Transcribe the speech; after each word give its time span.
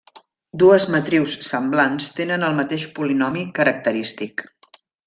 Dues 0.63 0.87
matrius 0.95 1.35
semblants 1.49 2.09
tenen 2.21 2.49
el 2.49 2.59
mateix 2.63 2.89
polinomi 2.99 3.47
característic. 3.61 4.49